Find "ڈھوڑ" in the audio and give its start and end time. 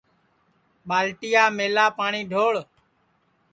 2.31-2.53